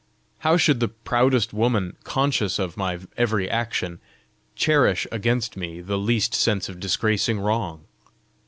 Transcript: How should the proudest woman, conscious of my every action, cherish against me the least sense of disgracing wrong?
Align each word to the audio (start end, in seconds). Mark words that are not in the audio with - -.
How 0.39 0.57
should 0.57 0.79
the 0.79 0.87
proudest 0.87 1.53
woman, 1.53 1.95
conscious 2.03 2.57
of 2.57 2.75
my 2.75 2.97
every 3.17 3.47
action, 3.47 3.99
cherish 4.55 5.05
against 5.11 5.55
me 5.55 5.79
the 5.79 5.99
least 5.99 6.33
sense 6.33 6.67
of 6.69 6.79
disgracing 6.79 7.39
wrong? 7.39 7.85